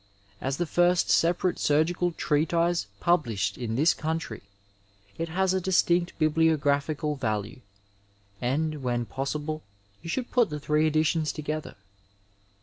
[0.41, 4.41] As the first separate surgical treatise published in this country
[5.19, 7.61] it has a distinct biblio graphical value,
[8.41, 9.61] and, when, possible,
[10.01, 11.75] you should put tiie three editions together.